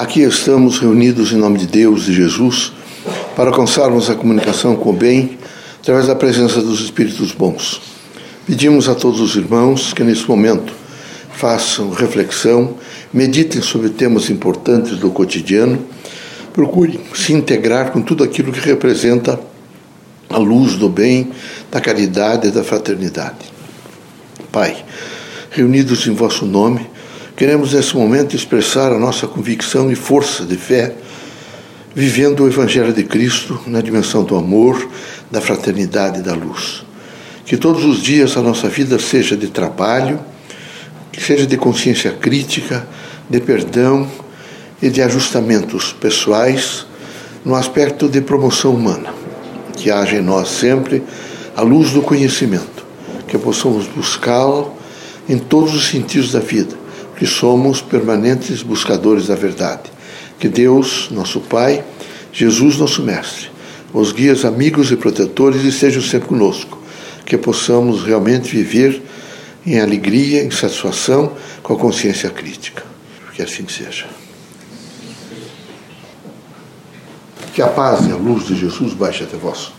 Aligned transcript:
Aqui 0.00 0.22
estamos 0.22 0.78
reunidos 0.78 1.30
em 1.30 1.36
nome 1.36 1.58
de 1.58 1.66
Deus 1.66 2.08
e 2.08 2.14
Jesus 2.14 2.72
para 3.36 3.50
alcançarmos 3.50 4.08
a 4.08 4.14
comunicação 4.14 4.74
com 4.74 4.88
o 4.88 4.92
bem 4.94 5.38
através 5.78 6.06
da 6.06 6.14
presença 6.14 6.62
dos 6.62 6.80
Espíritos 6.80 7.32
bons. 7.32 7.82
Pedimos 8.46 8.88
a 8.88 8.94
todos 8.94 9.20
os 9.20 9.36
irmãos 9.36 9.92
que 9.92 10.02
nesse 10.02 10.26
momento 10.26 10.72
façam 11.34 11.90
reflexão, 11.90 12.78
meditem 13.12 13.60
sobre 13.60 13.90
temas 13.90 14.30
importantes 14.30 14.96
do 14.96 15.10
cotidiano, 15.10 15.84
procurem 16.54 16.98
se 17.14 17.34
integrar 17.34 17.90
com 17.90 18.00
tudo 18.00 18.24
aquilo 18.24 18.52
que 18.52 18.60
representa 18.60 19.38
a 20.30 20.38
luz 20.38 20.76
do 20.76 20.88
bem, 20.88 21.30
da 21.70 21.78
caridade 21.78 22.48
e 22.48 22.50
da 22.50 22.64
fraternidade. 22.64 23.52
Pai, 24.50 24.82
reunidos 25.50 26.06
em 26.06 26.14
vosso 26.14 26.46
nome, 26.46 26.88
Queremos 27.40 27.72
nesse 27.72 27.96
momento 27.96 28.36
expressar 28.36 28.92
a 28.92 28.98
nossa 28.98 29.26
convicção 29.26 29.90
e 29.90 29.94
força 29.94 30.44
de 30.44 30.58
fé, 30.58 30.94
vivendo 31.94 32.44
o 32.44 32.46
Evangelho 32.46 32.92
de 32.92 33.02
Cristo 33.02 33.58
na 33.66 33.80
dimensão 33.80 34.22
do 34.22 34.36
amor, 34.36 34.86
da 35.30 35.40
fraternidade 35.40 36.18
e 36.18 36.22
da 36.22 36.34
luz. 36.34 36.84
Que 37.46 37.56
todos 37.56 37.82
os 37.86 38.02
dias 38.02 38.36
a 38.36 38.42
nossa 38.42 38.68
vida 38.68 38.98
seja 38.98 39.38
de 39.38 39.48
trabalho, 39.48 40.20
que 41.10 41.18
seja 41.18 41.46
de 41.46 41.56
consciência 41.56 42.10
crítica, 42.10 42.86
de 43.30 43.40
perdão 43.40 44.06
e 44.82 44.90
de 44.90 45.00
ajustamentos 45.00 45.94
pessoais 45.94 46.84
no 47.42 47.54
aspecto 47.54 48.06
de 48.06 48.20
promoção 48.20 48.74
humana. 48.74 49.14
Que 49.78 49.90
haja 49.90 50.16
em 50.16 50.22
nós 50.22 50.50
sempre 50.50 51.02
a 51.56 51.62
luz 51.62 51.92
do 51.92 52.02
conhecimento, 52.02 52.84
que 53.26 53.38
possamos 53.38 53.86
buscá-lo 53.86 54.74
em 55.26 55.38
todos 55.38 55.74
os 55.74 55.88
sentidos 55.88 56.32
da 56.32 56.40
vida 56.40 56.79
que 57.20 57.26
somos 57.26 57.82
permanentes 57.82 58.62
buscadores 58.62 59.26
da 59.26 59.34
verdade. 59.34 59.92
Que 60.38 60.48
Deus, 60.48 61.10
nosso 61.10 61.38
Pai, 61.38 61.84
Jesus, 62.32 62.78
nosso 62.78 63.02
Mestre, 63.02 63.50
os 63.92 64.10
guias, 64.10 64.46
amigos 64.46 64.90
e 64.90 64.96
protetores 64.96 65.62
estejam 65.62 66.00
sempre 66.00 66.28
conosco. 66.28 66.78
Que 67.26 67.36
possamos 67.36 68.04
realmente 68.04 68.56
viver 68.56 69.02
em 69.66 69.78
alegria, 69.78 70.42
em 70.42 70.50
satisfação, 70.50 71.34
com 71.62 71.74
a 71.74 71.76
consciência 71.76 72.30
crítica. 72.30 72.82
Que 73.34 73.42
assim 73.42 73.68
seja. 73.68 74.06
Que 77.52 77.60
a 77.60 77.68
paz 77.68 78.06
e 78.06 78.12
a 78.12 78.16
luz 78.16 78.46
de 78.46 78.58
Jesus 78.58 78.94
baixe 78.94 79.24
até 79.24 79.36
vós. 79.36 79.72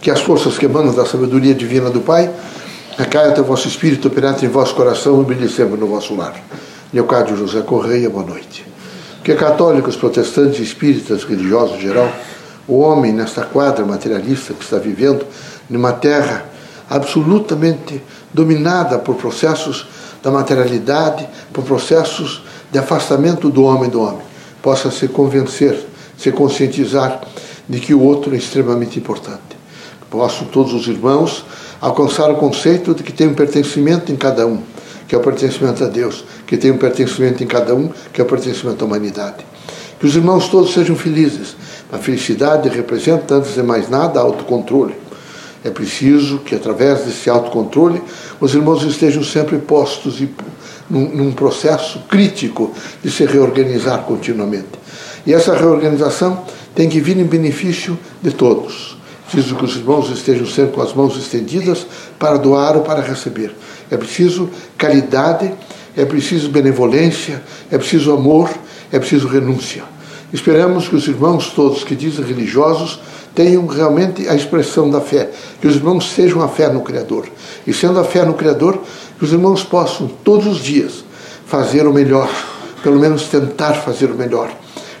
Que 0.00 0.10
as 0.10 0.20
forças 0.20 0.58
que 0.58 0.64
emanam 0.64 0.92
da 0.92 1.06
sabedoria 1.06 1.54
divina 1.54 1.90
do 1.90 2.00
Pai 2.00 2.28
recaiam 2.98 3.30
até 3.30 3.40
o 3.40 3.44
vosso 3.44 3.68
espírito, 3.68 4.10
penetrem 4.10 4.50
em 4.50 4.52
vosso 4.52 4.74
coração 4.74 5.22
e 5.22 5.24
brilhem 5.24 5.48
sempre 5.48 5.76
no 5.78 5.86
vosso 5.86 6.16
lar. 6.16 6.34
Leocádio 6.90 7.36
José 7.36 7.60
Correia, 7.60 8.08
boa 8.08 8.24
noite. 8.24 8.64
Que 9.22 9.34
católicos, 9.34 9.94
protestantes, 9.94 10.58
espíritas, 10.58 11.22
religiosos 11.22 11.76
em 11.76 11.80
geral, 11.82 12.10
o 12.66 12.78
homem 12.78 13.12
nesta 13.12 13.44
quadra 13.44 13.84
materialista 13.84 14.54
que 14.54 14.64
está 14.64 14.78
vivendo 14.78 15.26
numa 15.68 15.92
terra 15.92 16.46
absolutamente 16.88 18.02
dominada 18.32 18.98
por 18.98 19.16
processos 19.16 19.86
da 20.22 20.30
materialidade, 20.30 21.28
por 21.52 21.62
processos 21.62 22.42
de 22.72 22.78
afastamento 22.78 23.50
do 23.50 23.64
homem 23.64 23.90
do 23.90 24.00
homem, 24.00 24.22
possa 24.62 24.90
se 24.90 25.08
convencer, 25.08 25.78
se 26.16 26.32
conscientizar 26.32 27.20
de 27.68 27.80
que 27.80 27.92
o 27.92 28.00
outro 28.00 28.34
é 28.34 28.38
extremamente 28.38 28.98
importante. 28.98 29.58
Possam 30.08 30.46
todos 30.46 30.72
os 30.72 30.88
irmãos 30.88 31.44
alcançar 31.82 32.30
o 32.30 32.36
conceito 32.36 32.94
de 32.94 33.02
que 33.02 33.12
tem 33.12 33.28
um 33.28 33.34
pertencimento 33.34 34.10
em 34.10 34.16
cada 34.16 34.46
um 34.46 34.62
que 35.08 35.14
é 35.14 35.18
o 35.18 35.22
pertencimento 35.22 35.82
a 35.82 35.88
Deus, 35.88 36.22
que 36.46 36.58
tem 36.58 36.70
um 36.70 36.76
pertencimento 36.76 37.42
em 37.42 37.46
cada 37.46 37.74
um, 37.74 37.90
que 38.12 38.20
é 38.20 38.24
o 38.24 38.26
pertencimento 38.26 38.84
à 38.84 38.86
humanidade. 38.86 39.44
Que 39.98 40.06
os 40.06 40.14
irmãos 40.14 40.48
todos 40.48 40.74
sejam 40.74 40.94
felizes. 40.94 41.56
A 41.90 41.96
felicidade 41.96 42.68
representa, 42.68 43.36
antes 43.36 43.54
de 43.54 43.62
mais 43.62 43.88
nada, 43.88 44.20
autocontrole. 44.20 44.94
É 45.64 45.70
preciso 45.70 46.38
que, 46.38 46.54
através 46.54 47.04
desse 47.04 47.28
autocontrole, 47.28 48.00
os 48.38 48.54
irmãos 48.54 48.84
estejam 48.84 49.24
sempre 49.24 49.58
postos 49.58 50.20
e, 50.20 50.30
num, 50.88 51.32
processo 51.32 52.00
crítico 52.08 52.72
de 53.02 53.10
se 53.10 53.24
reorganizar 53.24 54.02
continuamente. 54.02 54.68
E 55.26 55.32
essa 55.32 55.56
reorganização 55.56 56.44
tem 56.74 56.88
que 56.88 57.00
vir 57.00 57.18
em 57.18 57.24
benefício 57.24 57.98
de 58.22 58.30
todos. 58.30 58.96
Preciso 59.30 59.56
que 59.56 59.64
os 59.64 59.76
irmãos 59.76 60.10
estejam 60.10 60.46
sempre 60.46 60.72
com 60.74 60.82
as 60.82 60.94
mãos 60.94 61.16
estendidas 61.16 61.86
para 62.18 62.36
doar 62.36 62.76
ou 62.76 62.82
para 62.82 63.02
receber. 63.02 63.52
É 63.90 63.96
preciso 63.96 64.50
caridade, 64.76 65.52
é 65.96 66.04
preciso 66.04 66.48
benevolência, 66.48 67.42
é 67.70 67.78
preciso 67.78 68.12
amor, 68.12 68.50
é 68.92 68.98
preciso 68.98 69.28
renúncia. 69.28 69.82
Esperamos 70.32 70.88
que 70.88 70.96
os 70.96 71.08
irmãos 71.08 71.52
todos 71.54 71.84
que 71.84 71.96
dizem 71.96 72.24
religiosos 72.24 73.00
tenham 73.34 73.66
realmente 73.66 74.28
a 74.28 74.34
expressão 74.34 74.90
da 74.90 75.00
fé, 75.00 75.30
que 75.60 75.66
os 75.66 75.76
irmãos 75.76 76.10
sejam 76.10 76.42
a 76.42 76.48
fé 76.48 76.68
no 76.68 76.80
Criador. 76.80 77.26
E 77.66 77.72
sendo 77.72 77.98
a 77.98 78.04
fé 78.04 78.24
no 78.24 78.34
Criador, 78.34 78.78
que 79.18 79.24
os 79.24 79.32
irmãos 79.32 79.62
possam 79.62 80.08
todos 80.22 80.46
os 80.46 80.58
dias 80.58 81.04
fazer 81.46 81.86
o 81.86 81.92
melhor, 81.92 82.28
pelo 82.82 82.98
menos 82.98 83.24
tentar 83.24 83.74
fazer 83.74 84.10
o 84.10 84.14
melhor. 84.14 84.50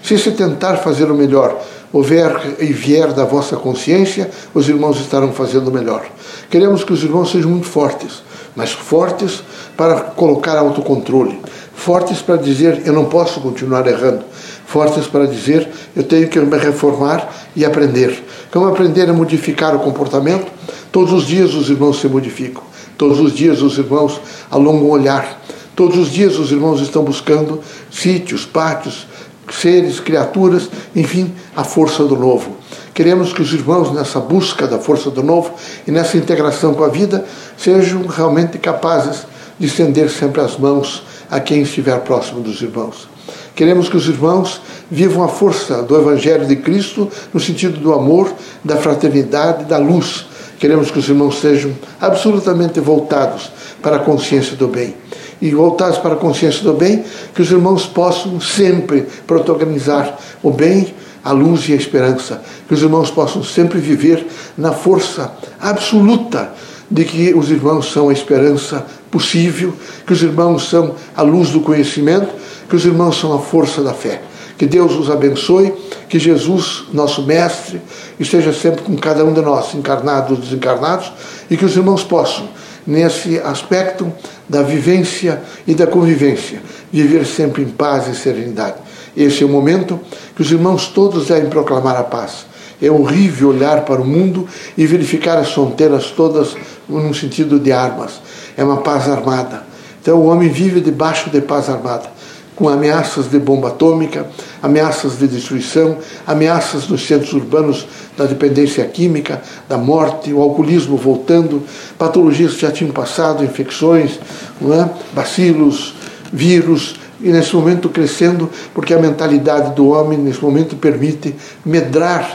Se 0.02 0.18
se 0.18 0.30
tentar 0.30 0.76
fazer 0.76 1.10
o 1.10 1.14
melhor 1.14 1.60
houver 1.92 2.56
e 2.60 2.66
vier 2.66 3.12
da 3.12 3.24
vossa 3.24 3.56
consciência, 3.56 4.30
os 4.54 4.68
irmãos 4.68 5.00
estarão 5.00 5.32
fazendo 5.32 5.68
o 5.68 5.72
melhor. 5.72 6.06
Queremos 6.50 6.84
que 6.84 6.92
os 6.92 7.02
irmãos 7.02 7.30
sejam 7.30 7.50
muito 7.50 7.66
fortes, 7.66 8.22
mas 8.58 8.72
fortes 8.72 9.40
para 9.76 10.00
colocar 10.00 10.58
autocontrole, 10.58 11.40
fortes 11.76 12.20
para 12.20 12.36
dizer 12.36 12.82
eu 12.84 12.92
não 12.92 13.04
posso 13.04 13.40
continuar 13.40 13.86
errando, 13.86 14.24
fortes 14.66 15.06
para 15.06 15.28
dizer 15.28 15.68
eu 15.94 16.02
tenho 16.02 16.28
que 16.28 16.40
me 16.40 16.58
reformar 16.58 17.32
e 17.54 17.64
aprender. 17.64 18.20
Como 18.50 18.66
aprender 18.66 19.08
a 19.08 19.12
modificar 19.12 19.76
o 19.76 19.78
comportamento? 19.78 20.50
Todos 20.90 21.12
os 21.12 21.24
dias 21.24 21.54
os 21.54 21.70
irmãos 21.70 22.00
se 22.00 22.08
modificam, 22.08 22.64
todos 22.98 23.20
os 23.20 23.32
dias 23.32 23.62
os 23.62 23.78
irmãos 23.78 24.20
alongam 24.50 24.86
o 24.86 24.90
olhar, 24.90 25.40
todos 25.76 25.96
os 25.96 26.10
dias 26.10 26.36
os 26.36 26.50
irmãos 26.50 26.80
estão 26.80 27.04
buscando 27.04 27.60
sítios, 27.92 28.44
pátios, 28.44 29.06
seres, 29.52 30.00
criaturas, 30.00 30.68
enfim, 30.96 31.32
a 31.54 31.62
força 31.62 32.02
do 32.02 32.16
novo. 32.16 32.56
Queremos 32.98 33.32
que 33.32 33.40
os 33.40 33.52
irmãos, 33.52 33.92
nessa 33.92 34.18
busca 34.18 34.66
da 34.66 34.80
força 34.80 35.08
do 35.08 35.22
novo 35.22 35.52
e 35.86 35.90
nessa 35.92 36.16
integração 36.16 36.74
com 36.74 36.82
a 36.82 36.88
vida, 36.88 37.24
sejam 37.56 38.04
realmente 38.08 38.58
capazes 38.58 39.24
de 39.56 39.68
estender 39.68 40.10
sempre 40.10 40.40
as 40.40 40.58
mãos 40.58 41.04
a 41.30 41.38
quem 41.38 41.62
estiver 41.62 41.96
próximo 42.00 42.40
dos 42.40 42.60
irmãos. 42.60 43.08
Queremos 43.54 43.88
que 43.88 43.96
os 43.96 44.08
irmãos 44.08 44.60
vivam 44.90 45.22
a 45.22 45.28
força 45.28 45.80
do 45.80 45.96
Evangelho 45.96 46.44
de 46.44 46.56
Cristo 46.56 47.08
no 47.32 47.38
sentido 47.38 47.78
do 47.78 47.92
amor, 47.92 48.32
da 48.64 48.74
fraternidade, 48.74 49.66
da 49.66 49.78
luz. 49.78 50.26
Queremos 50.58 50.90
que 50.90 50.98
os 50.98 51.08
irmãos 51.08 51.40
sejam 51.40 51.70
absolutamente 52.00 52.80
voltados 52.80 53.48
para 53.80 53.94
a 53.94 54.00
consciência 54.00 54.56
do 54.56 54.66
bem. 54.66 54.96
E 55.40 55.52
voltados 55.52 55.98
para 55.98 56.14
a 56.14 56.18
consciência 56.18 56.64
do 56.64 56.72
bem, 56.72 57.04
que 57.32 57.42
os 57.42 57.50
irmãos 57.52 57.86
possam 57.86 58.40
sempre 58.40 59.06
protagonizar 59.24 60.18
o 60.42 60.50
bem, 60.50 60.92
a 61.28 61.32
luz 61.32 61.68
e 61.68 61.74
a 61.74 61.76
esperança. 61.76 62.40
Que 62.66 62.72
os 62.72 62.82
irmãos 62.82 63.10
possam 63.10 63.44
sempre 63.44 63.78
viver 63.78 64.26
na 64.56 64.72
força 64.72 65.30
absoluta 65.60 66.52
de 66.90 67.04
que 67.04 67.34
os 67.34 67.50
irmãos 67.50 67.92
são 67.92 68.08
a 68.08 68.12
esperança 68.14 68.86
possível, 69.10 69.74
que 70.06 70.12
os 70.14 70.22
irmãos 70.22 70.70
são 70.70 70.94
a 71.14 71.20
luz 71.20 71.50
do 71.50 71.60
conhecimento, 71.60 72.28
que 72.66 72.74
os 72.74 72.84
irmãos 72.86 73.20
são 73.20 73.34
a 73.34 73.38
força 73.38 73.82
da 73.82 73.92
fé. 73.92 74.22
Que 74.56 74.64
Deus 74.64 74.94
os 74.94 75.10
abençoe, 75.10 75.72
que 76.08 76.18
Jesus, 76.18 76.84
nosso 76.94 77.22
Mestre, 77.22 77.80
esteja 78.18 78.52
sempre 78.52 78.82
com 78.82 78.96
cada 78.96 79.22
um 79.22 79.34
de 79.34 79.42
nós, 79.42 79.74
encarnados 79.74 80.30
ou 80.30 80.36
desencarnados, 80.38 81.12
e 81.50 81.56
que 81.58 81.64
os 81.64 81.76
irmãos 81.76 82.02
possam, 82.02 82.48
nesse 82.86 83.38
aspecto 83.38 84.10
da 84.48 84.62
vivência 84.62 85.42
e 85.66 85.74
da 85.74 85.86
convivência, 85.86 86.62
viver 86.90 87.26
sempre 87.26 87.62
em 87.62 87.68
paz 87.68 88.08
e 88.08 88.14
serenidade. 88.14 88.87
Esse 89.18 89.42
é 89.42 89.46
o 89.46 89.48
momento 89.48 89.98
que 90.36 90.42
os 90.42 90.52
irmãos 90.52 90.86
todos 90.86 91.26
devem 91.26 91.50
proclamar 91.50 91.96
a 91.96 92.04
paz. 92.04 92.46
É 92.80 92.88
horrível 92.88 93.48
olhar 93.48 93.84
para 93.84 94.00
o 94.00 94.06
mundo 94.06 94.46
e 94.76 94.86
verificar 94.86 95.36
as 95.38 95.50
fronteiras 95.50 96.12
todas 96.12 96.54
num 96.88 97.12
sentido 97.12 97.58
de 97.58 97.72
armas. 97.72 98.20
É 98.56 98.62
uma 98.62 98.76
paz 98.76 99.08
armada. 99.08 99.64
Então 100.00 100.18
o 100.18 100.26
homem 100.26 100.48
vive 100.48 100.80
debaixo 100.80 101.30
de 101.30 101.40
paz 101.40 101.68
armada, 101.68 102.08
com 102.54 102.68
ameaças 102.68 103.28
de 103.28 103.40
bomba 103.40 103.68
atômica, 103.68 104.24
ameaças 104.62 105.18
de 105.18 105.26
destruição, 105.26 105.98
ameaças 106.24 106.86
nos 106.86 107.04
centros 107.04 107.32
urbanos 107.32 107.88
da 108.16 108.24
dependência 108.24 108.84
química, 108.84 109.42
da 109.68 109.76
morte, 109.76 110.32
o 110.32 110.40
alcoolismo 110.40 110.96
voltando, 110.96 111.64
patologias 111.98 112.54
que 112.54 112.60
já 112.60 112.70
tinham 112.70 112.92
passado, 112.92 113.42
infecções, 113.42 114.20
é? 114.62 114.88
bacilos, 115.12 115.94
vírus, 116.32 116.94
e 117.20 117.30
nesse 117.30 117.54
momento 117.54 117.88
crescendo, 117.88 118.48
porque 118.74 118.94
a 118.94 118.98
mentalidade 118.98 119.74
do 119.74 119.88
homem 119.88 120.18
nesse 120.18 120.42
momento 120.42 120.76
permite 120.76 121.34
medrar 121.64 122.32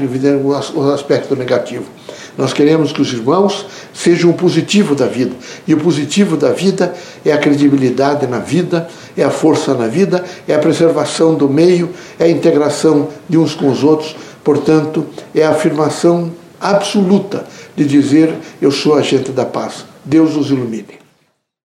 o 0.75 0.91
aspecto 0.91 1.35
negativo. 1.35 1.85
Nós 2.37 2.51
queremos 2.51 2.91
que 2.91 3.01
os 3.01 3.13
irmãos 3.13 3.65
sejam 3.93 4.31
o 4.31 4.33
positivo 4.33 4.95
da 4.95 5.05
vida. 5.05 5.35
E 5.67 5.73
o 5.73 5.77
positivo 5.77 6.35
da 6.35 6.51
vida 6.51 6.93
é 7.23 7.31
a 7.31 7.37
credibilidade 7.37 8.25
na 8.25 8.39
vida, 8.39 8.87
é 9.15 9.23
a 9.23 9.29
força 9.29 9.73
na 9.73 9.87
vida, 9.87 10.23
é 10.47 10.55
a 10.55 10.59
preservação 10.59 11.35
do 11.35 11.47
meio, 11.47 11.91
é 12.19 12.25
a 12.25 12.29
integração 12.29 13.09
de 13.29 13.37
uns 13.37 13.53
com 13.53 13.69
os 13.69 13.83
outros. 13.83 14.15
Portanto, 14.43 15.05
é 15.33 15.43
a 15.43 15.51
afirmação 15.51 16.31
absoluta 16.59 17.45
de 17.75 17.85
dizer: 17.85 18.33
Eu 18.61 18.71
sou 18.71 18.95
agente 18.95 19.31
da 19.31 19.45
paz. 19.45 19.85
Deus 20.03 20.35
os 20.35 20.49
ilumine. 20.49 21.02